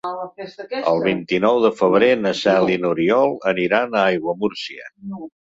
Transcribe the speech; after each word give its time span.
El 0.91 1.03
vint-i-nou 1.07 1.59
de 1.65 1.71
febrer 1.81 2.09
na 2.23 2.33
Cel 2.39 2.73
i 2.77 2.79
n'Oriol 2.87 3.37
aniran 3.53 3.93
a 4.01 4.09
Aiguamúrcia. 4.09 4.91